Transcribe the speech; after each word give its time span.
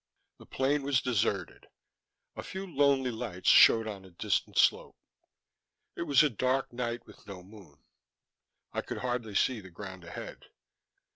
The 0.39 0.47
plain 0.47 0.81
was 0.81 0.99
deserted. 0.99 1.67
A 2.35 2.41
few 2.41 2.65
lonely 2.65 3.11
lights 3.11 3.49
showed 3.49 3.87
on 3.87 4.03
a 4.03 4.09
distant 4.09 4.57
slope. 4.57 4.95
It 5.95 6.07
was 6.09 6.23
a 6.23 6.29
dark 6.31 6.73
night 6.73 7.05
with 7.05 7.27
no 7.27 7.43
moon. 7.43 7.77
I 8.73 8.81
could 8.81 8.97
hardly 8.97 9.35
see 9.35 9.61
the 9.61 9.69
ground 9.69 10.03
ahead. 10.03 10.45